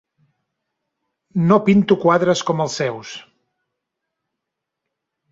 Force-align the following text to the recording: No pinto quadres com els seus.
No 1.51 1.59
pinto 1.67 1.97
quadres 2.03 2.41
com 2.47 2.63
els 2.65 2.77
seus. 2.81 3.11